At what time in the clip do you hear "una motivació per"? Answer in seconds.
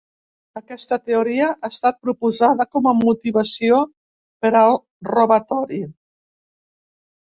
2.93-4.51